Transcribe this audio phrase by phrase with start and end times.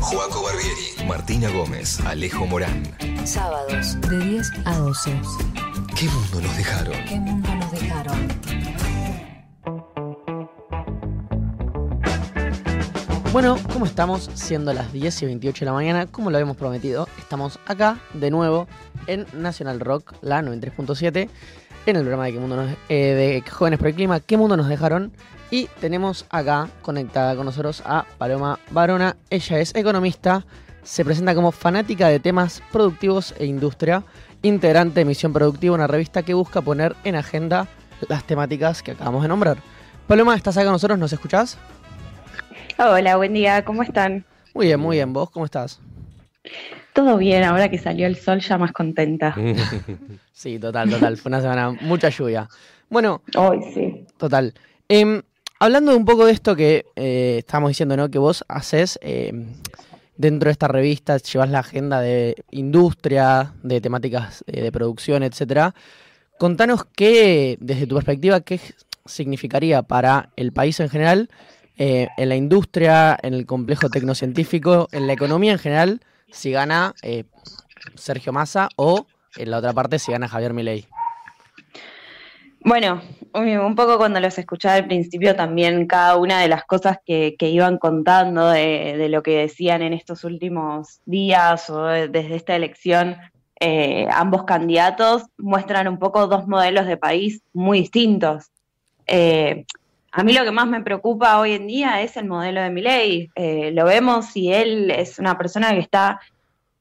[0.00, 2.82] Juaco Barbieri, Martina Gómez, Alejo Morán.
[3.24, 5.20] Sábados de 10 a 12.
[5.98, 7.04] ¿Qué mundo nos dejaron?
[7.08, 8.28] ¿Qué mundo nos dejaron?
[13.32, 14.30] Bueno, ¿cómo estamos?
[14.34, 18.30] Siendo las 10 y 28 de la mañana, como lo habíamos prometido, estamos acá de
[18.30, 18.66] nuevo
[19.06, 21.28] en National Rock, la 93.7,
[21.86, 24.56] en el programa de, ¿Qué mundo nos, eh, de Jóvenes por el Clima, ¿Qué mundo
[24.56, 25.12] nos dejaron?
[25.50, 29.16] Y tenemos acá conectada con nosotros a Paloma Barona.
[29.30, 30.44] Ella es economista,
[30.82, 34.02] se presenta como fanática de temas productivos e industria,
[34.42, 37.68] integrante de Misión Productiva, una revista que busca poner en agenda
[38.08, 39.58] las temáticas que acabamos de nombrar.
[40.08, 40.98] Paloma, ¿estás acá con nosotros?
[40.98, 41.56] ¿Nos escuchás?
[42.78, 44.24] Hola, buen día, ¿cómo están?
[44.54, 45.12] Muy bien, muy bien.
[45.12, 45.80] ¿Vos cómo estás?
[46.96, 49.36] Todo bien, ahora que salió el sol ya más contenta.
[50.32, 51.18] sí, total, total.
[51.18, 52.48] Fue una semana mucha lluvia.
[52.88, 54.06] Bueno, hoy sí.
[54.16, 54.54] Total.
[54.88, 55.20] Em,
[55.60, 58.10] hablando un poco de esto que eh, estábamos diciendo, ¿no?
[58.10, 59.52] Que vos haces em,
[60.16, 65.74] dentro de esta revista, llevas la agenda de industria, de temáticas eh, de producción, etcétera.
[66.38, 68.58] Contanos qué, desde tu perspectiva, qué
[69.04, 71.28] significaría para el país en general
[71.76, 76.94] eh, en la industria, en el complejo tecnocientífico, en la economía en general, si gana
[77.02, 77.24] eh,
[77.94, 80.86] Sergio Massa o en la otra parte si gana Javier Milei.
[82.60, 83.00] Bueno,
[83.32, 87.78] un poco cuando los escuchaba al principio también cada una de las cosas que, iban
[87.78, 93.18] contando de, lo que decían en estos últimos días o desde esta elección,
[93.60, 98.50] eh, ambos candidatos muestran un poco dos modelos de país muy distintos.
[100.12, 103.30] A mí lo que más me preocupa hoy en día es el modelo de Milei.
[103.34, 106.20] Eh, lo vemos si él es una persona que está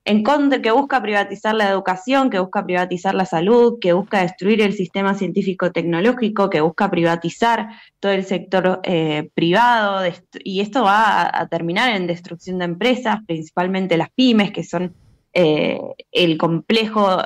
[0.06, 4.62] en contra, que busca privatizar la educación, que busca privatizar la salud, que busca destruir
[4.62, 10.04] el sistema científico-tecnológico, que busca privatizar todo el sector eh, privado,
[10.44, 14.94] y esto va a, terminar en destrucción de empresas, principalmente las pymes, que son
[15.34, 15.80] eh,
[16.12, 17.18] el complejo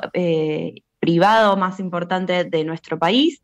[0.99, 3.41] privado más importante de nuestro país.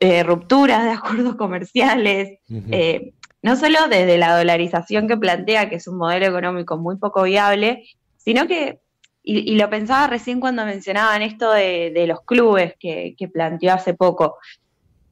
[0.00, 2.40] Eh, rupturas de acuerdos comerciales,
[2.72, 7.22] eh, no solo desde la dolarización que plantea, que es un modelo económico muy poco
[7.22, 7.84] viable,
[8.16, 8.80] sino que,
[9.22, 14.38] y, lo pensaba recién cuando mencionaban esto de, los clubes que, planteó hace poco,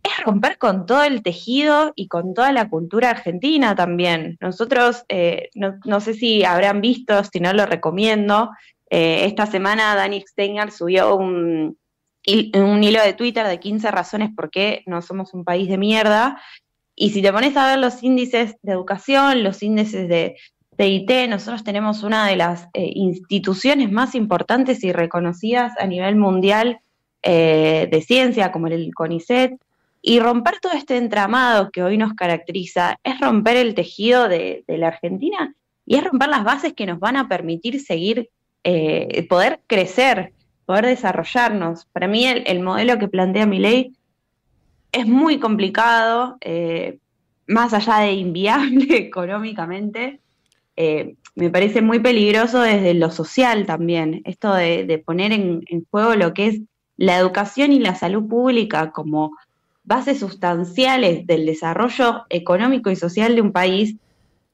[0.02, 4.38] es romper con todo el tejido y con toda la cultura argentina también.
[4.40, 8.50] Nosotros, eh, no, sé si habrán visto, si no lo recomiendo,
[8.90, 11.78] esta semana Dani Steiner subió un,
[12.26, 16.40] un hilo de Twitter de 15 razones por qué no somos un país de mierda.
[16.94, 20.36] Y si te pones a ver los índices de educación, los índices de
[20.76, 26.80] TIT, nosotros tenemos una de las eh, instituciones más importantes y reconocidas a nivel mundial
[27.22, 29.52] eh, de ciencia, como el CONICET.
[30.04, 34.88] Y romper todo este entramado que hoy nos caracteriza es romper el tejido de, la
[34.88, 35.54] Argentina
[35.86, 38.28] y es romper las bases que nos van a permitir seguir,
[38.64, 40.32] eh, poder crecer
[40.66, 41.86] poder desarrollarnos.
[41.86, 43.92] Para mí el, modelo que plantea mi ley
[44.92, 46.98] es muy complicado, eh,
[47.46, 50.20] más allá de inviable económicamente,
[50.76, 56.34] eh, me parece muy peligroso desde lo social también, esto de, poner en, juego lo
[56.34, 56.60] que es
[56.96, 59.32] la educación y la salud pública como
[59.84, 63.96] bases sustanciales del desarrollo económico y social de un país,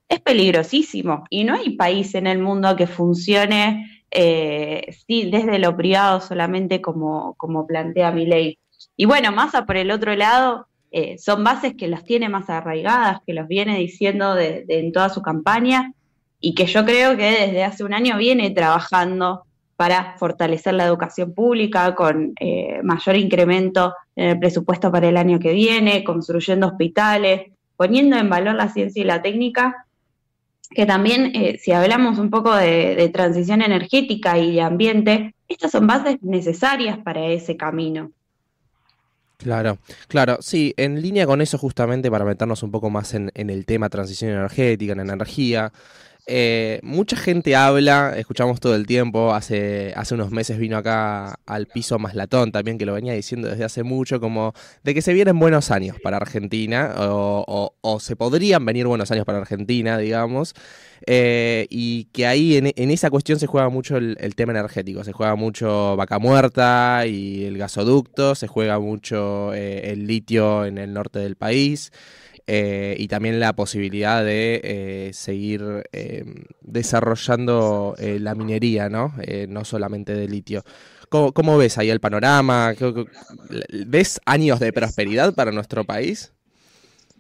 [0.09, 1.25] es peligrosísimo.
[1.29, 6.81] Y no hay país en el mundo que funcione eh, sí, desde lo privado solamente
[6.81, 8.59] como, como plantea mi ley.
[8.97, 13.21] Y bueno, Massa por el otro lado, eh, son bases que las tiene más arraigadas,
[13.27, 15.93] que los viene diciendo de, en toda su campaña
[16.41, 19.45] y que yo creo que desde hace un año viene trabajando
[19.77, 25.39] para fortalecer la educación pública con eh, mayor incremento en el presupuesto para el año
[25.39, 29.87] que viene, construyendo hospitales, poniendo en valor la ciencia y la técnica
[30.71, 35.87] que también, eh, si hablamos un poco de, transición energética y de ambiente, estas son
[35.87, 38.13] bases necesarias para ese camino.
[39.39, 39.79] Claro,
[40.09, 43.67] claro, sí, en línea con eso justamente para meternos un poco más en, en el
[43.67, 45.73] tema transición energética, en energía,
[46.31, 51.67] eh, mucha gente habla, escuchamos todo el tiempo, hace, hace unos meses vino acá al
[51.67, 54.53] piso Maslatón también, que lo venía diciendo desde hace mucho, como
[54.85, 59.39] de que se vienen buenos años para Argentina, o, se podrían venir buenos años para
[59.39, 60.55] Argentina, digamos,
[61.07, 65.35] eh, y que ahí en, esa cuestión se juega mucho el, tema energético, se juega
[65.35, 71.21] mucho vaca muerta y el gasoducto, se juega mucho eh, el litio en el norte
[71.21, 71.91] del país.
[72.51, 75.63] Eh, y también la posibilidad de eh, seguir
[75.93, 76.25] eh,
[76.63, 79.13] desarrollando la minería, ¿no?
[79.49, 80.65] no solamente de litio.
[81.11, 82.73] ¿Cómo, ves ahí el panorama?
[83.87, 86.33] ¿Ves años de prosperidad para nuestro país?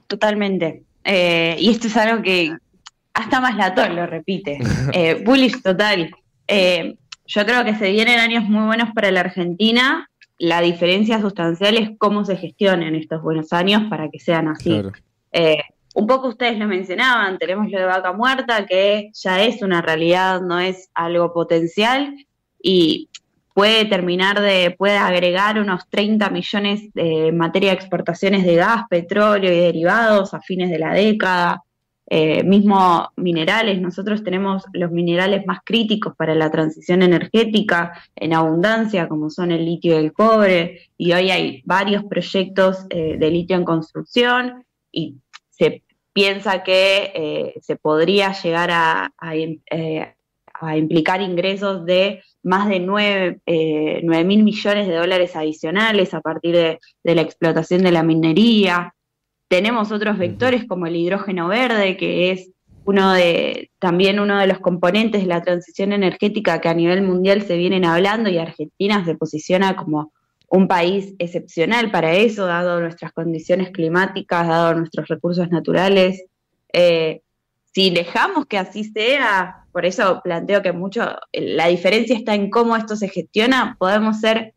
[0.07, 0.85] Totalmente.
[1.05, 2.51] y esto es algo que
[3.13, 4.59] hasta más Latón lo repite,
[5.27, 6.11] bullish total.
[7.27, 10.09] Yo creo que se vienen años muy buenos para la Argentina.
[10.39, 14.71] La diferencia sustancial es cómo se gestionen estos buenos años para que sean así.
[14.71, 14.93] Claro.
[15.33, 15.59] Eh,
[15.95, 20.41] un poco ustedes lo mencionaban, tenemos lo de vaca muerta, que ya es una realidad,
[20.41, 22.15] no es algo potencial,
[22.63, 23.09] y
[23.53, 29.53] puede terminar de, puede agregar unos 30 millones de materia de exportaciones de gas, petróleo
[29.53, 31.65] y derivados a fines de la década.
[32.11, 39.09] Eh, mismo minerales, nosotros tenemos los minerales más críticos para la transición energética en abundancia,
[39.09, 43.57] como son el litio y el cobre, y hoy hay varios proyectos eh, de litio
[43.57, 45.17] en construcción y
[45.51, 45.83] se
[46.13, 50.15] piensa que eh, se podría llegar a, a, eh,
[50.61, 56.57] a, implicar ingresos de más de 9, eh, mil millones de dólares adicionales a partir
[56.57, 58.95] de, de, la explotación de la minería.
[59.49, 62.51] Tenemos otros vectores como el hidrógeno verde, que es
[62.85, 67.43] uno de, también uno de los componentes de la transición energética que a nivel mundial
[67.43, 70.13] se vienen hablando y Argentina se posiciona como
[70.51, 76.25] un país excepcional para eso, dado nuestras condiciones climáticas, dado nuestros recursos naturales.
[76.73, 77.21] Eh,
[77.73, 82.77] si dejamos que así sea, por eso planteo que mucho, la diferencia está en cómo
[82.77, 84.55] esto se gestiona, podemos ser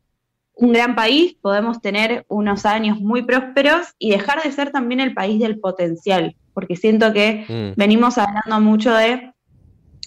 [0.53, 5.13] un gran país, podemos tener unos años muy prósperos y dejar de ser también el
[5.13, 7.79] país del potencial, porque siento que mm.
[7.79, 9.33] venimos hablando mucho de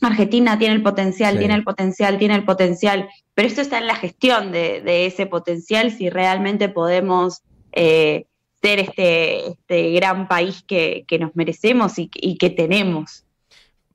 [0.00, 1.38] Argentina tiene el potencial, sí.
[1.38, 5.26] tiene el potencial, tiene el potencial, pero esto está en la gestión de, de ese
[5.26, 7.42] potencial, si realmente podemos
[7.72, 8.26] eh,
[8.62, 13.24] ser este, este, gran país que, que nos merecemos y, y, que tenemos.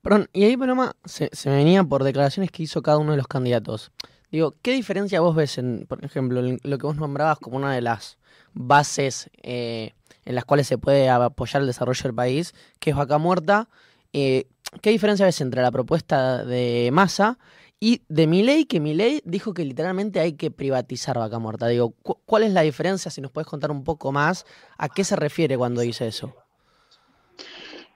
[0.02, 3.26] Perdón, y ahí Paloma se, se, venía por declaraciones que hizo cada uno de los
[3.26, 3.90] candidatos.
[4.30, 7.72] Digo, ¿qué diferencia vos ves en, por ejemplo, en lo que vos nombrabas como una
[7.72, 8.18] de las
[8.54, 9.92] bases eh,
[10.24, 13.68] en las cuales se puede apoyar el desarrollo del país, que es vaca muerta?
[14.12, 14.46] Eh,
[14.82, 17.38] ¿Qué diferencia ves entre la propuesta de Massa
[17.80, 21.66] y de Milei, que Milei dijo que literalmente hay que privatizar Vaca Muerta?
[21.66, 23.10] Digo, ¿cu ¿cuál es la diferencia?
[23.10, 24.46] Si nos puedes contar un poco más,
[24.78, 26.34] ¿a qué se refiere cuando dice eso?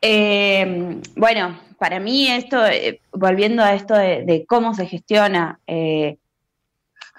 [0.01, 6.19] Eh, bueno, para mí esto, eh, volviendo a esto de, de cómo se gestiona, eh,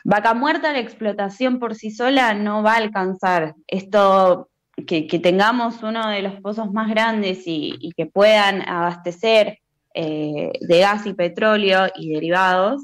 [0.04, 3.56] Vaca Muerta, la explotación por sí sola no va a alcanzar.
[3.66, 4.50] Esto
[4.84, 9.60] que, tengamos uno de los pozos más grandes y, que puedan abastecer
[9.94, 12.84] eh, de gas y petróleo y derivados,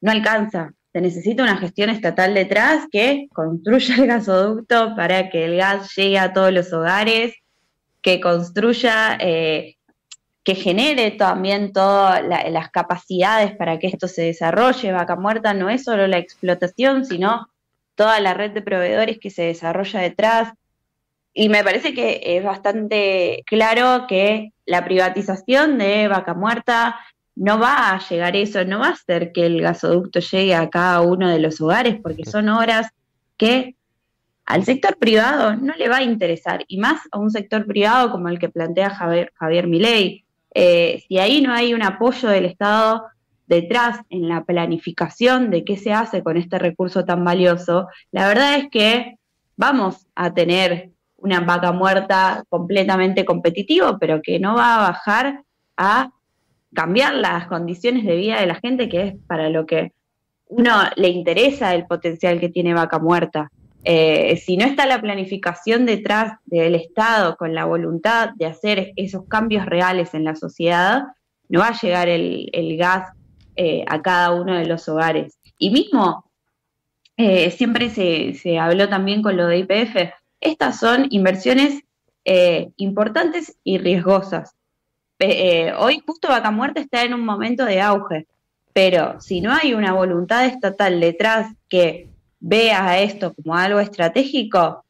[0.00, 0.72] no alcanza.
[0.92, 6.18] Se necesita una gestión estatal detrás que construya el gasoducto para que el gas llegue
[6.18, 7.34] a todos los hogares,
[8.00, 9.76] que construya, eh,
[10.44, 14.92] que genere también todas la, las capacidades para que esto se desarrolle.
[14.92, 17.48] Vaca Muerta no es solo la explotación, sino
[17.94, 20.52] toda la red de proveedores que se desarrolla detrás,
[21.34, 26.96] y me parece que es bastante claro que la privatización de Vaca Muerta
[27.34, 31.00] no va a llegar eso, no va a hacer que el gasoducto llegue a cada
[31.00, 32.88] uno de los hogares, porque son horas
[33.38, 33.76] que
[34.44, 38.28] al sector privado no le va a interesar, y más a un sector privado como
[38.28, 40.24] el que plantea Javier, Javier Milei.
[40.54, 43.06] Eh, si ahí no hay un apoyo del Estado
[43.46, 48.56] detrás en la planificación de qué se hace con este recurso tan valioso, la verdad
[48.56, 49.16] es que
[49.56, 55.42] vamos a tener una vaca muerta completamente competitivo, pero que no va a bajar
[55.76, 56.10] a
[56.74, 59.92] cambiar las condiciones de vida de la gente, que es para lo que
[60.48, 63.50] uno le interesa el potencial que tiene vaca muerta.
[63.84, 69.26] Eh, si no está la planificación detrás del Estado con la voluntad de hacer esos
[69.26, 71.02] cambios reales en la sociedad,
[71.48, 73.12] no va a llegar el, gas
[73.56, 75.38] eh, a cada uno de los hogares.
[75.58, 76.30] Y mismo,
[77.16, 80.12] eh, siempre se, se habló también con lo de IPF,
[80.42, 81.82] estas son inversiones
[82.24, 84.54] eh, importantes y riesgosas.
[85.18, 88.26] Eh, hoy justo Vaca Muerta está en un momento de auge,
[88.72, 92.08] pero si no hay una voluntad estatal detrás que
[92.40, 94.84] vea a esto como algo estratégico,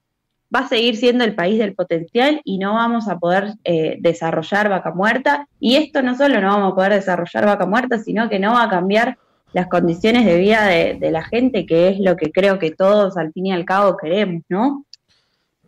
[0.55, 4.71] va a seguir siendo el país del potencial y no vamos a poder eh, desarrollar
[4.71, 5.47] Vaca Muerta.
[5.61, 8.65] Y esto no solo no vamos a poder desarrollar Vaca Muerta, sino que no va
[8.65, 9.19] a cambiar
[9.53, 13.19] las condiciones de vida de, de la gente, que es lo que creo que todos
[13.19, 14.87] al fin y al cabo queremos, ¿no?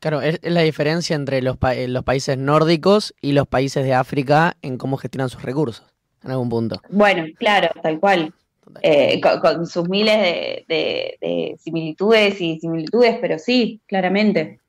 [0.04, 4.54] Claro, es, la diferencia entre los, pa los, países nórdicos y los países de África
[4.60, 5.86] en cómo gestionan sus recursos,
[6.22, 6.82] en algún punto.
[6.90, 8.34] Bueno, claro, tal cual.
[8.82, 14.60] Eh, con, con, sus miles de, de, de, similitudes y similitudes, pero sí, claramente.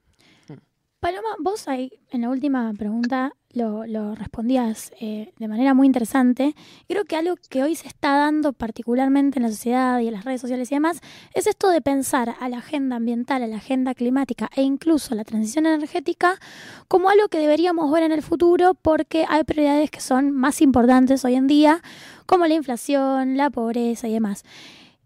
[1.06, 6.56] Paloma, vos ahí en la última pregunta lo, respondías eh, de manera muy interesante.
[6.88, 10.26] Creo que algo que hoy se está dando particularmente en la sociedad y en las
[10.26, 11.02] redes sociales y demás
[11.36, 15.18] es esto de pensar a la agenda ambiental, a la agenda climática e incluso a
[15.18, 16.40] la transición energética
[16.88, 21.24] como algo que deberíamos ver en el futuro porque hay prioridades que son más importantes
[21.24, 21.84] hoy en día,
[22.26, 24.44] como la inflación, la pobreza y demás.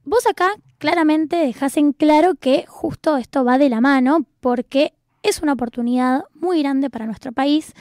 [0.05, 5.41] Vos acá claramente dejás en claro que justo esto va de la mano porque es
[5.41, 7.73] una oportunidad muy grande para nuestro país.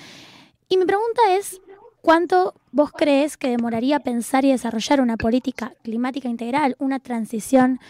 [0.68, 1.61] Y mi pregunta es,
[2.02, 7.80] ¿cuánto vos crees que demoraría pensar y desarrollar una política climática integral, una transición,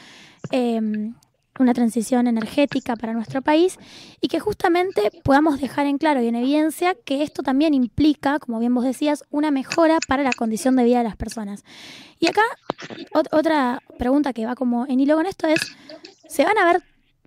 [0.51, 1.15] em,
[1.59, 3.79] una transición energética para nuestro país
[4.21, 8.61] y que justamente podamos dejar en claro y en evidencia que esto también implica, como
[8.61, 11.65] bien vos decías, una mejora para la condición de vida de las personas?
[12.21, 12.43] Y acá
[13.33, 15.61] otra pregunta que va como en hilo con esto es,
[16.29, 16.83] ¿se van a ver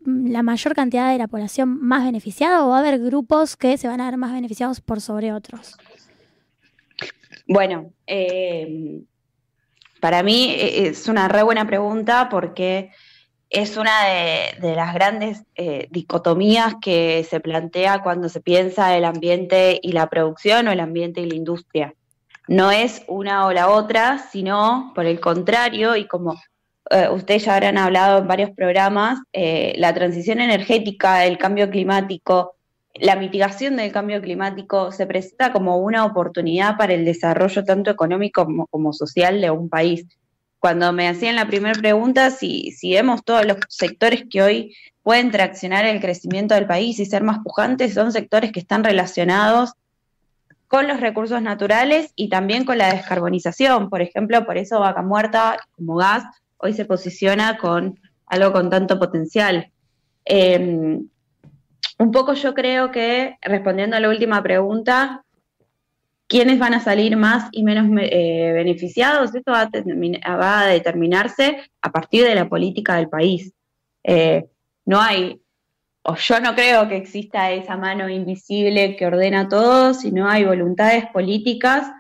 [0.06, 3.88] la mayor cantidad de la población más beneficiada o va a haber grupos que se
[3.88, 5.78] van a ver más beneficiados por sobre otros?
[7.48, 9.02] Bueno, eh,
[10.00, 12.92] para mí eh, es una re buena pregunta porque
[13.50, 19.80] es una de, las grandes eh, dicotomías que se plantea cuando se piensa el ambiente
[19.84, 21.94] y la producción o el ambiente y la industria.
[22.48, 26.42] No es una o la otra, sino por el contrario, y como
[26.92, 32.56] eh, ustedes ya habrán hablado en varios programas, eh, la transición energética, el cambio climático,
[32.96, 38.46] la mitigación del cambio climático se presenta como una oportunidad para el desarrollo tanto económico
[38.70, 40.06] como, social de un país.
[40.60, 45.32] Cuando me hacían la primera pregunta, si, si vemos todos los sectores que hoy pueden
[45.32, 49.74] traccionar el crecimiento del país y ser más pujantes, son sectores que están relacionados
[50.68, 53.90] con los recursos naturales y también con la descarbonización.
[53.90, 56.24] Por ejemplo, por eso Vaca Muerta como gas
[56.62, 59.72] hoy se posiciona con algo con tanto potencial.
[60.24, 61.08] Em,
[61.98, 65.24] un poco yo creo que, respondiendo a la última pregunta,
[66.28, 69.36] ¿quiénes van a salir más y menos eh, beneficiados?
[69.36, 73.54] Esto va a, determinarse a partir de la política del país.
[74.04, 74.46] Eh,
[74.86, 75.42] no hay,
[76.04, 81.06] o yo no creo que exista esa mano invisible que ordena todo, sino hay voluntades
[81.08, 81.92] políticas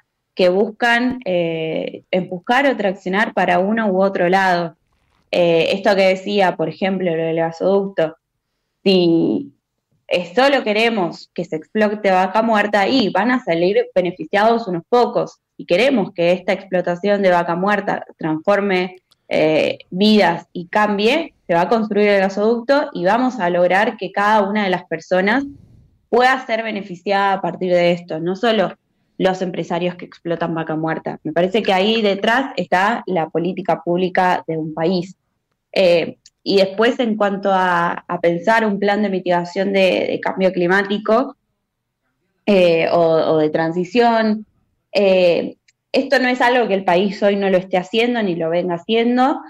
[0.42, 4.76] que buscan eh, empujar o traccionar para uno u otro lado.
[5.30, 8.18] Eh, esto que decía, por ejemplo, lo del gasoducto,
[8.84, 9.54] si
[10.34, 15.38] solo queremos que se explote vaca muerta y van a salir beneficiados unos pocos.
[15.58, 18.96] Si queremos que esta explotación de vaca muerta transforme
[19.30, 24.12] eh, vidas y cambie, se va a construir el gasoducto y vamos a lograr que
[24.12, 25.44] cada una de las personas
[26.10, 28.74] pueda ser beneficiada a partir de esto, no solo
[29.18, 31.20] los empresarios que explotan vaca muerta.
[31.24, 35.16] Me parece que ahí detrás está la política pública de un país.
[35.72, 41.36] Eh, y después, en cuanto a, pensar un plan de mitigación de, cambio climático
[42.46, 44.46] eh, o, de transición,
[44.92, 45.56] eh,
[45.92, 48.76] esto no es algo que el país hoy no lo esté haciendo ni lo venga
[48.76, 49.42] haciendo.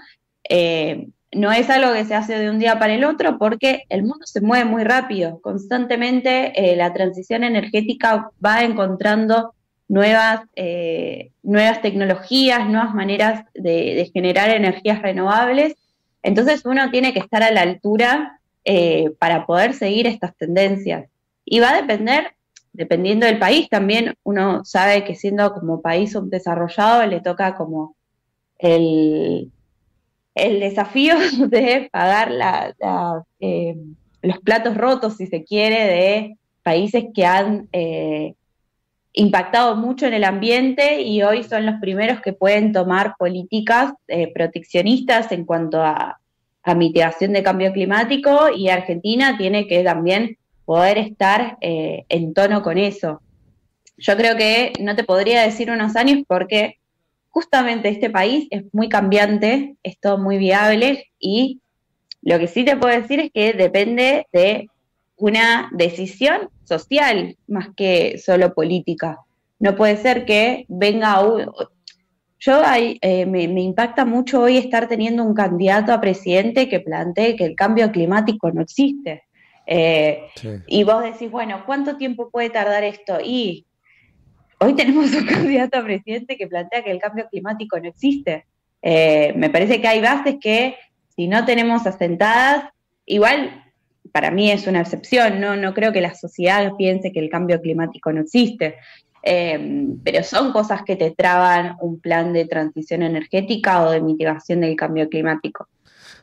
[1.32, 4.26] No es algo que se hace de un día para el otro porque el mundo
[4.26, 5.40] se mueve muy rápido.
[5.40, 9.54] Constantemente la transición energética va encontrando
[9.92, 15.74] nuevas, eh, nuevas tecnologías, nuevas maneras de, generar energías renovables.
[16.22, 21.10] Entonces uno tiene que estar a la altura eh, para poder seguir estas tendencias.
[21.44, 22.32] Y va a depender,
[22.72, 27.94] dependiendo del país, también uno sabe que siendo como país subdesarrollado le toca como
[28.58, 29.52] el,
[30.34, 31.14] el desafío
[31.48, 32.74] de pagar la,
[33.40, 33.76] eh,
[34.22, 37.68] los platos rotos, si se quiere, de países que han
[39.12, 44.32] impactado mucho en el ambiente y hoy son los primeros que pueden tomar políticas eh,
[44.32, 46.18] proteccionistas en cuanto a,
[46.76, 52.78] mitigación de cambio climático y Argentina tiene que también poder estar eh, en tono con
[52.78, 53.20] eso.
[53.96, 56.78] Yo creo que no te podría decir unos años porque
[57.32, 61.60] justamente este país es muy cambiante, es todo muy viable y
[62.20, 64.68] lo que sí te puedo decir es que depende de
[65.16, 69.18] una decisión social más que solo política.
[69.58, 71.50] No puede ser que venga un...
[72.38, 77.44] Yo eh, me, impacta mucho hoy estar teniendo un candidato a presidente que plantee que
[77.44, 79.22] el cambio climático no existe.
[79.64, 80.24] Eh,
[80.66, 83.18] y vos decís, bueno, ¿cuánto tiempo puede tardar esto?
[83.24, 83.64] Y
[84.62, 88.46] hoy tenemos un candidato a presidente que plantea que el cambio climático no existe.
[88.80, 90.76] Eh, me parece que hay bases que
[91.14, 92.64] si no tenemos asentadas,
[93.06, 93.64] igual
[94.12, 95.56] para mí es una excepción, ¿no?
[95.56, 98.76] no creo que la sociedad piense que el cambio climático no existe,
[99.22, 104.60] eh, pero son cosas que te traban un plan de transición energética o de mitigación
[104.60, 105.68] del cambio climático.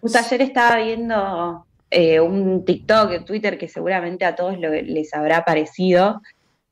[0.01, 6.21] Justo ayer estaba viendo eh, un TikTok, Twitter, que seguramente a todos les habrá parecido,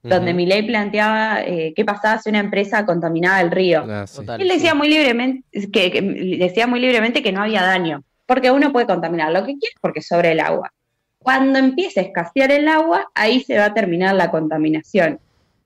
[0.10, 3.86] donde Milei planteaba eh, qué pasaba si una empresa contaminaba el río.
[3.88, 4.18] Ah, sí.
[4.18, 4.42] Total.
[4.42, 8.72] Él decía muy libremente que, que- decía muy libremente que no había daño, porque uno
[8.72, 10.72] puede contaminar lo que quiere porque sobre el agua.
[11.20, 15.20] Cuando empiece a escasear el agua, ahí se va a terminar la contaminación.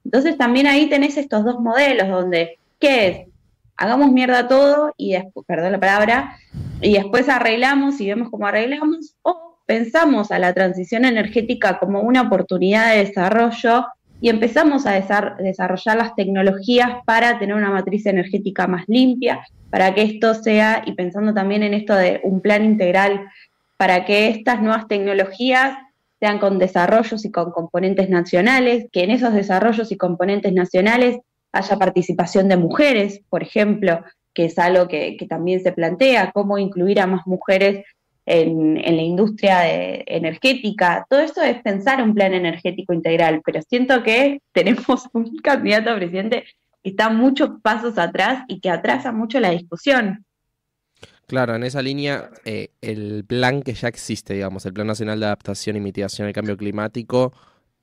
[0.03, 3.27] Entonces también ahí tenés estos dos modelos donde, ¿qué es?
[3.77, 6.37] Hagamos mierda todo y después, perdón la palabra,
[6.81, 12.23] y después arreglamos y vemos cómo arreglamos, o pensamos a la transición energética como una
[12.23, 13.85] oportunidad de desarrollo
[14.21, 19.93] y empezamos a desar- desarrollar las tecnologías para tener una matriz energética más limpia, para
[19.93, 23.27] que esto sea, y pensando también en esto de un plan integral,
[23.77, 25.75] para que estas nuevas tecnologías
[26.19, 31.17] sean con desarrollos y con componentes nacionales, que en esos desarrollos y componentes nacionales
[31.51, 34.03] haya participación de mujeres, por ejemplo,
[34.35, 37.83] que es algo que, que también se plantea, cómo incluir a más mujeres
[38.31, 39.61] en, la industria
[40.05, 41.05] energética.
[41.09, 45.95] Todo esto es pensar un plan energético integral, pero siento que tenemos un candidato a
[45.95, 46.45] presidente
[46.83, 50.25] que está muchos pasos atrás y que atrasa mucho la discusión.
[51.27, 55.27] Claro, en esa línea, eh, el plan que ya existe, digamos, el Plan Nacional de
[55.27, 57.31] Adaptación y Mitigación al Cambio Climático,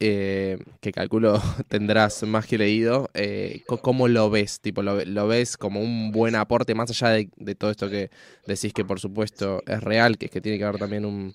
[0.01, 4.61] eh, que calculo tendrás más que leído, eh, ¿cómo lo ves?
[4.61, 8.11] Tipo, lo, lo ves como un buen aporte, más allá de, todo esto que
[8.47, 11.35] decís que por supuesto es real, que es que tiene que haber también un-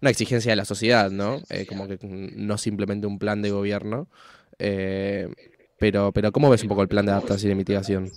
[0.00, 1.42] una exigencia de la sociedad, ¿no?
[1.48, 4.08] Eh, como que no simplemente un plan de gobierno.
[5.78, 8.10] pero, pero, ¿cómo ves un poco el plan de adaptación y mitigación?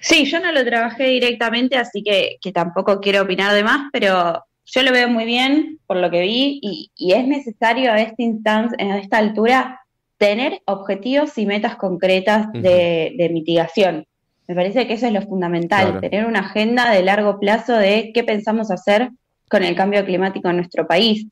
[0.00, 4.82] Sí, yo no lo trabajé directamente, así que tampoco quiero opinar de más, pero yo
[4.82, 8.76] lo veo muy bien por lo que vi y, y es necesario a esta instancia,
[8.78, 9.80] a esta altura,
[10.18, 14.06] tener objetivos y metas concretas de, de mitigación.
[14.46, 16.00] Me parece que eso es lo fundamental, Claro.
[16.00, 19.10] tener una agenda de largo plazo de qué pensamos hacer
[19.48, 21.26] con el cambio climático en nuestro país.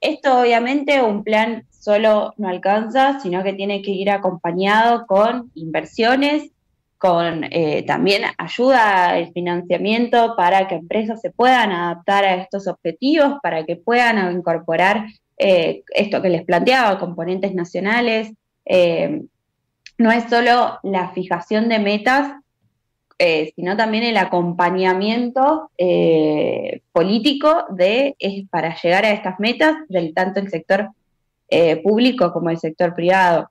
[0.00, 6.50] Esto obviamente un plan solo no alcanza, sino que tiene que ir acompañado con inversiones,
[7.04, 13.34] con eh, también ayuda al financiamiento para que empresas se puedan adaptar a estos objetivos,
[13.42, 15.04] para que puedan incorporar
[15.36, 18.32] eh, esto que les planteaba, componentes nacionales.
[18.64, 19.20] Eh,
[19.98, 22.40] no es solo la fijación de metas,
[23.54, 25.70] sino también el acompañamiento
[26.92, 28.16] político de,
[28.50, 30.88] para llegar a estas metas, del tanto el sector
[31.82, 33.50] público como el sector privado.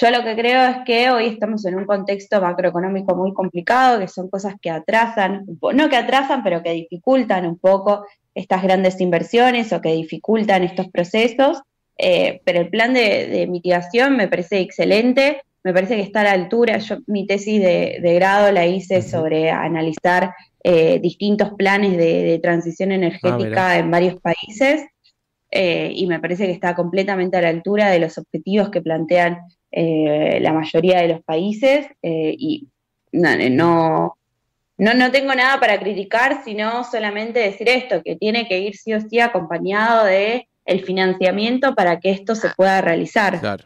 [0.00, 4.06] Yo lo que creo es que hoy estamos en un contexto macroeconómico muy complicado, que
[4.06, 9.72] son cosas que atrasan, no que atrasan, pero que dificultan un poco estas grandes inversiones
[9.72, 11.60] o que dificultan estos procesos.
[11.96, 16.24] Eh, pero el plan de, de, mitigación me parece excelente, me parece que está a
[16.24, 16.78] la altura.
[16.78, 20.32] Yo mi tesis de, de grado la hice sobre analizar
[20.62, 24.86] eh, distintos planes de, de transición energética ah, en varios países
[25.50, 29.38] eh, y me parece que está completamente a la altura de los objetivos que plantean
[29.70, 32.68] eh, la mayoría de los países eh, y
[33.12, 34.16] no, no,
[34.76, 38.94] no, no, tengo nada para criticar, sino solamente decir esto, que tiene que ir sí
[38.94, 43.40] o sí acompañado de el financiamiento para que esto se pueda realizar.
[43.40, 43.64] Claro.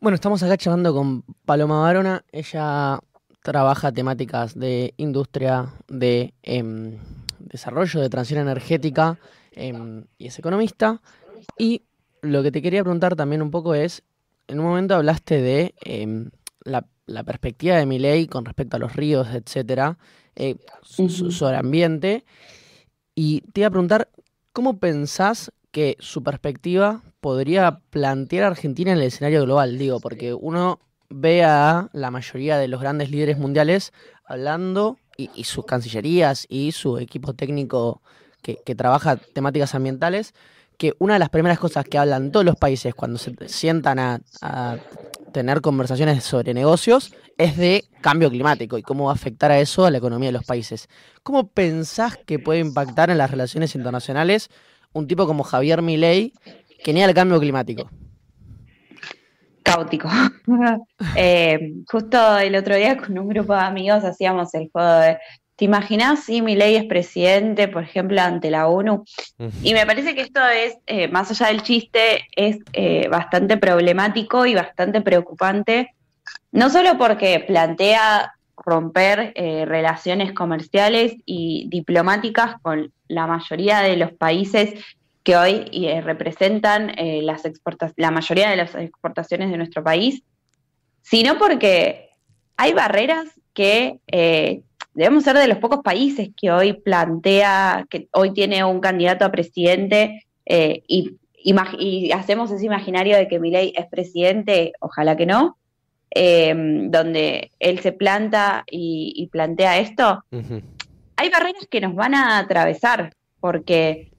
[0.00, 2.24] Bueno, estamos acá charlando con Paloma Barona.
[2.32, 2.98] Ella
[3.42, 6.98] trabaja temáticas de industria, de eh,
[7.38, 9.18] desarrollo, de transición energética
[9.52, 11.00] eh, y es economista.
[11.58, 11.82] Y
[12.22, 14.02] lo que te quería preguntar también un poco es,
[14.48, 16.28] en un momento hablaste de eh,
[16.64, 19.98] la, la, perspectiva de mi ley con respecto a los ríos, etcétera,
[20.36, 20.56] eh,
[20.98, 21.30] uh -huh.
[21.30, 22.24] sobre ambiente.
[23.14, 24.08] Y te iba a preguntar,
[24.52, 29.78] ¿cómo pensás que su perspectiva podría plantear a Argentina en el escenario global?
[29.78, 33.92] Digo, porque uno ve a la mayoría de los grandes líderes mundiales
[34.24, 38.02] hablando y, y sus cancillerías y su equipo técnico
[38.42, 40.34] que, que trabaja temáticas ambientales
[40.76, 44.78] que una de las primeras cosas que hablan todos los países cuando se sientan a,
[45.32, 49.84] tener conversaciones sobre negocios es de cambio climático y cómo va a afectar a eso
[49.84, 50.88] a la economía de los países.
[51.24, 54.48] ¿Cómo pensás que puede impactar en las relaciones internacionales
[54.92, 56.32] un tipo como Javier Milei
[56.84, 57.90] que niega el cambio climático?
[59.64, 60.08] Caótico.
[61.16, 65.18] eh, justo el otro día con un grupo de amigos hacíamos el juego de
[65.56, 69.04] ¿Te imaginas si mi ley es presidente, por ejemplo, ante la ONU?
[69.62, 74.46] Y me parece que esto es, eh, más allá del chiste, es eh, bastante problemático
[74.46, 75.94] y bastante preocupante,
[76.50, 84.12] no solo porque plantea romper eh, relaciones comerciales y diplomáticas con la mayoría de los
[84.12, 84.74] países
[85.22, 85.64] que hoy
[86.02, 87.44] representan las
[87.96, 90.22] la mayoría de las exportaciones de nuestro país,
[91.00, 92.10] sino porque
[92.58, 94.00] hay barreras que
[94.94, 99.32] debemos ser de los pocos países que hoy plantea, que hoy tiene un candidato a
[99.32, 105.58] presidente eh, y, y, hacemos ese imaginario de que Milei es presidente, ojalá que no,
[106.10, 106.54] eh,
[106.86, 110.24] donde él se planta y, plantea esto,
[111.16, 114.12] hay barreras que nos van a atravesar, porque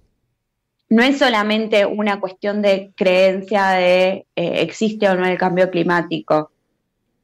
[0.89, 6.51] no es solamente una cuestión de creencia de eh, existe o no el cambio climático.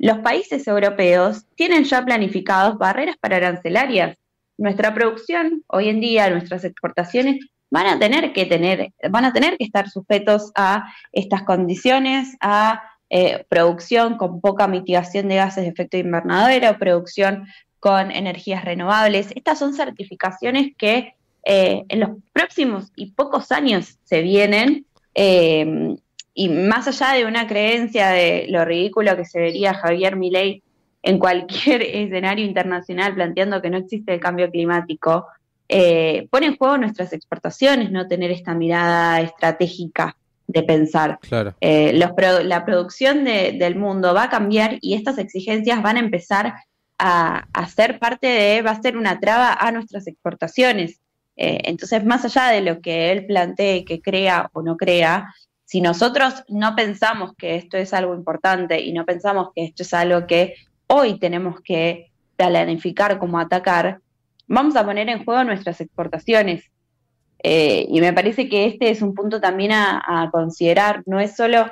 [0.02, 4.18] Los países europeos tienen ya planificados barreras para arancelarias.
[4.58, 9.60] Nuestra producción hoy en día, nuestras exportaciones van a tener que tener, van a tener
[9.60, 15.70] que estar sujetos a estas condiciones, a eh, producción con poca mitigación de gases de
[15.70, 17.46] efecto invernadero, producción
[17.80, 19.32] con energías renovables.
[19.36, 21.14] Estas son certificaciones que
[21.46, 25.96] eh, en los próximos y pocos años se vienen, eh,
[26.34, 30.64] y más allá de una creencia de lo ridículo que se vería Javier Milei
[31.04, 35.28] en cualquier escenario internacional planteando que no existe el cambio climático,
[35.68, 40.16] eh, pone en juego nuestras exportaciones, no tener esta mirada estratégica
[40.48, 41.18] de pensar.
[41.22, 41.56] Claro.
[41.62, 46.56] la producción del mundo va a cambiar y estas exigencias van a empezar
[46.98, 51.00] a, a, ser parte de, va a ser una traba a nuestras exportaciones.
[51.38, 55.34] Eh, entonces, más allá de lo que él plantee, que crea o no crea,
[55.72, 59.94] si nosotros no pensamos que esto es algo importante y no pensamos que esto es
[59.94, 60.56] algo que
[60.88, 64.02] hoy tenemos que planificar como atacar,
[64.48, 66.70] vamos a poner en juego nuestras exportaciones.
[67.42, 71.72] Eh, y me parece que este es un punto también a, considerar, no es solo...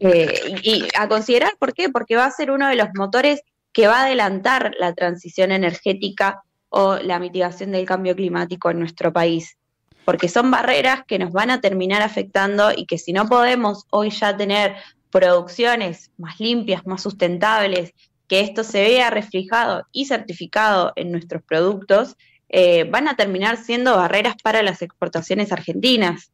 [0.00, 1.88] Eh, y a considerar, ¿por qué?
[1.88, 6.42] Porque va a ser uno de los motores que va a adelantar la transición energética
[6.68, 9.56] o la mitigación del cambio climático en nuestro país,
[10.04, 14.10] porque son barreras que nos van a terminar afectando y que si no podemos hoy
[14.10, 14.76] ya tener
[15.10, 17.94] producciones más limpias, más sustentables,
[18.28, 22.16] que esto se vea reflejado y certificado en nuestros productos,
[22.48, 26.32] eh, van a terminar siendo barreras para las exportaciones argentinas.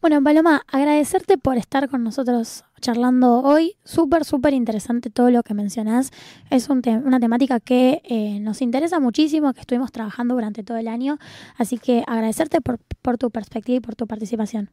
[0.00, 3.76] Bueno, Paloma, agradecerte por estar con nosotros charlando hoy.
[3.84, 6.10] Súper, súper interesante todo lo que mencionás.
[6.50, 11.18] Es una temática que eh, nos interesa muchísimo, que estuvimos trabajando durante todo el año.
[11.56, 12.78] Así que agradecerte por,
[13.18, 14.70] tu perspectiva y por tu participación.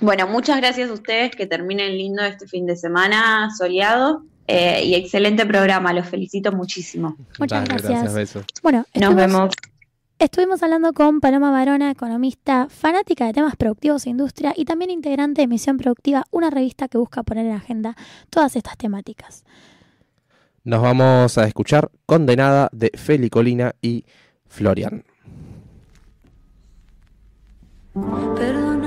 [0.00, 1.34] Bueno, muchas gracias a ustedes.
[1.34, 4.24] Que terminen lindo este fin de semana soleado.
[4.46, 7.16] Eh, y excelente programa, los felicito muchísimo.
[7.38, 8.38] Muchas gracias.
[8.62, 9.50] bueno, nos vemos.
[10.18, 15.42] Estuvimos hablando con Paloma Barona, economista, fanática de temas productivos e industria y también integrante
[15.42, 17.94] de Misión Productiva, una revista que busca poner en agenda
[18.28, 19.44] todas estas temáticas.
[20.64, 24.06] Nos vamos a escuchar Condenada de Feli Colina y
[24.48, 25.04] Florian.
[28.34, 28.77] Perdón.